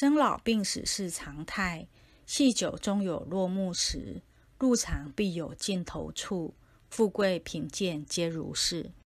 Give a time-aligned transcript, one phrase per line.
[0.00, 1.88] 生老病死是常态
[2.24, 4.22] 细酒终有落幕时
[4.56, 6.54] 入场必有尽头处
[6.88, 8.92] 富贵贫贱皆如是。